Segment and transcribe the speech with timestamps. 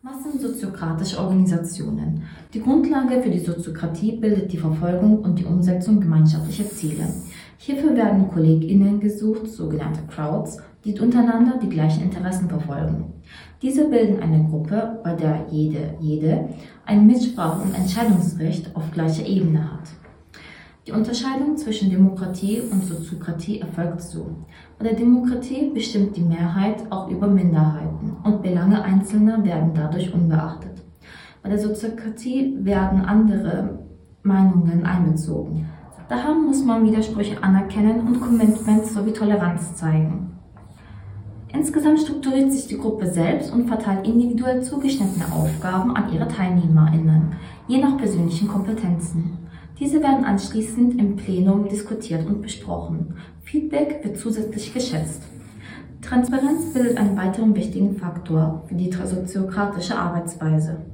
[0.00, 2.22] Was sind soziokratische Organisationen?
[2.54, 7.02] Die Grundlage für die Soziokratie bildet die Verfolgung und die Umsetzung gemeinschaftlicher Ziele.
[7.56, 13.12] Hierfür werden KollegInnen gesucht, sogenannte Crowds, die untereinander die gleichen Interessen verfolgen.
[13.60, 16.48] Diese bilden eine Gruppe, bei der jede, jede
[16.86, 19.88] ein Mitsprache- und Entscheidungsrecht auf gleicher Ebene hat.
[20.88, 24.38] Die Unterscheidung zwischen Demokratie und Soziokratie erfolgt so.
[24.78, 30.82] Bei der Demokratie bestimmt die Mehrheit auch über Minderheiten und Belange Einzelner werden dadurch unbeachtet.
[31.42, 33.80] Bei der Soziokratie werden andere
[34.22, 35.68] Meinungen einbezogen.
[36.08, 40.38] Daher muss man Widersprüche anerkennen und Commitment sowie Toleranz zeigen.
[41.52, 47.34] Insgesamt strukturiert sich die Gruppe selbst und verteilt individuell zugeschnittene Aufgaben an ihre TeilnehmerInnen,
[47.66, 49.47] je nach persönlichen Kompetenzen.
[49.80, 53.16] Diese werden anschließend im Plenum diskutiert und besprochen.
[53.42, 55.22] Feedback wird zusätzlich geschätzt.
[56.02, 60.84] Transparenz bildet einen weiteren wichtigen Faktor für die soziokratische Arbeitsweise.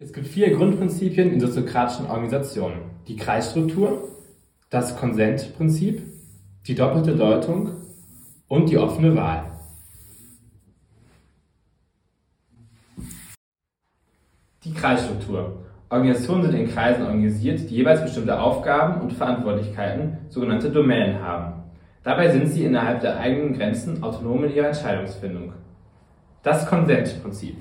[0.00, 2.80] Es gibt vier Grundprinzipien in soziokratischen Organisationen.
[3.06, 4.08] Die Kreisstruktur,
[4.68, 6.02] das Konsentprinzip,
[6.66, 7.70] die doppelte Deutung
[8.48, 9.44] und die offene Wahl.
[14.64, 15.62] Die Kreisstruktur.
[15.92, 21.52] Organisationen sind in Kreisen organisiert, die jeweils bestimmte Aufgaben und Verantwortlichkeiten, sogenannte Domänen haben.
[22.02, 25.52] Dabei sind sie innerhalb der eigenen Grenzen autonom in ihrer Entscheidungsfindung.
[26.42, 27.56] Das Konsentprinzip.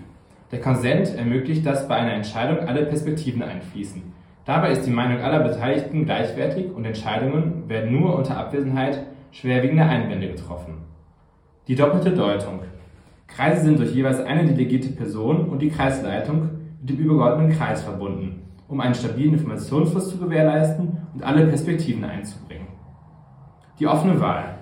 [0.50, 4.02] Der Konsent ermöglicht, dass bei einer Entscheidung alle Perspektiven einfließen.
[4.46, 10.30] Dabei ist die Meinung aller Beteiligten gleichwertig und Entscheidungen werden nur unter Abwesenheit schwerwiegender Einwände
[10.30, 10.76] getroffen.
[11.68, 12.62] Die doppelte Deutung.
[13.28, 18.42] Kreise sind durch jeweils eine delegierte Person und die Kreisleitung mit dem übergeordneten Kreis verbunden,
[18.68, 22.68] um einen stabilen Informationsfluss zu gewährleisten und alle Perspektiven einzubringen.
[23.80, 24.56] Die offene Wahl.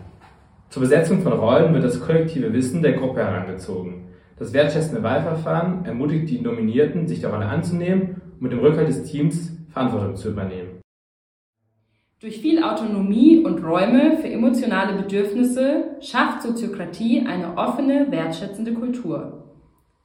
[0.69, 4.05] Zur Besetzung von Rollen wird das kollektive Wissen der Gruppe herangezogen.
[4.37, 9.03] Das wertschätzende Wahlverfahren ermutigt die Nominierten, sich der Rolle anzunehmen und mit dem Rückhalt des
[9.03, 10.81] Teams Verantwortung zu übernehmen.
[12.19, 19.48] Durch viel Autonomie und Räume für emotionale Bedürfnisse schafft Soziokratie eine offene, wertschätzende Kultur.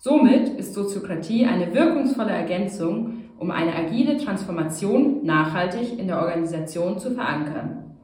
[0.05, 7.13] Somit ist Soziokratie eine wirkungsvolle Ergänzung, um eine agile Transformation nachhaltig in der Organisation zu
[7.13, 7.97] verankern.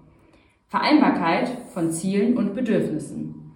[0.68, 3.52] Vereinbarkeit von Zielen und Bedürfnissen.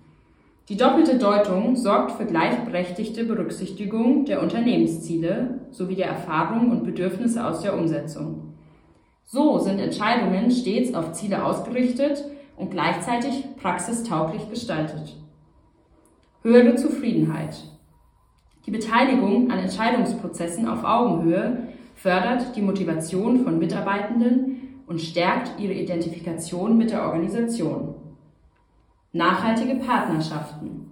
[0.69, 7.63] Die doppelte Deutung sorgt für gleichberechtigte Berücksichtigung der Unternehmensziele sowie der Erfahrungen und Bedürfnisse aus
[7.63, 8.53] der Umsetzung.
[9.25, 12.23] So sind Entscheidungen stets auf Ziele ausgerichtet
[12.59, 15.17] und gleichzeitig praxistauglich gestaltet.
[16.43, 17.74] Höhere Zufriedenheit.
[18.67, 26.77] Die Beteiligung an Entscheidungsprozessen auf Augenhöhe fördert die Motivation von Mitarbeitenden und stärkt ihre Identifikation
[26.77, 27.95] mit der Organisation.
[29.13, 30.91] Nachhaltige Partnerschaften.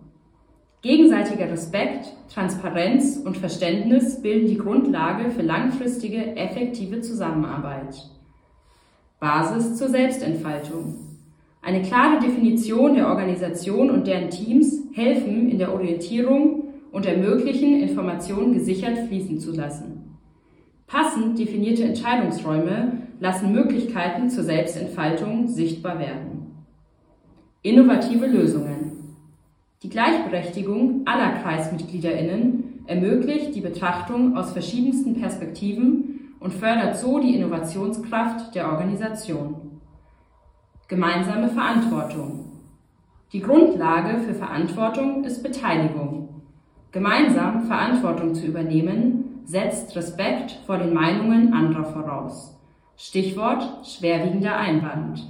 [0.83, 8.11] Gegenseitiger Respekt, Transparenz und Verständnis bilden die Grundlage für langfristige, effektive Zusammenarbeit.
[9.19, 10.97] Basis zur Selbstentfaltung.
[11.63, 18.55] Eine klare Definition der Organisation und deren Teams helfen in der Orientierung und ermöglichen, Informationen
[18.55, 20.19] gesichert fließen zu lassen.
[20.87, 26.67] Passend definierte Entscheidungsräume lassen Möglichkeiten zur Selbstentfaltung sichtbar werden.
[27.63, 29.17] Innovative Lösungen.
[29.83, 38.55] Die Gleichberechtigung aller Kreismitgliederinnen ermöglicht die Betrachtung aus verschiedensten Perspektiven und fördert so die Innovationskraft
[38.55, 39.81] der Organisation.
[40.89, 42.51] Gemeinsame Verantwortung.
[43.33, 46.32] Die Grundlage für Verantwortung ist Beteiligung.
[46.93, 52.55] Gemeinsam Verantwortung zu übernehmen, setzt Respekt vor den Meinungen anderer voraus.
[52.97, 55.27] Stichwort schwerwiegender Einwand.